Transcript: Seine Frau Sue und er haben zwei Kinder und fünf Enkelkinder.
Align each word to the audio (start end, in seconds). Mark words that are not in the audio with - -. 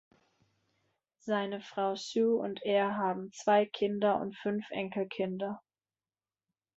Seine 1.19 1.61
Frau 1.61 1.93
Sue 1.95 2.33
und 2.35 2.63
er 2.65 2.97
haben 2.97 3.31
zwei 3.33 3.67
Kinder 3.67 4.19
und 4.19 4.35
fünf 4.35 4.65
Enkelkinder. 4.71 5.61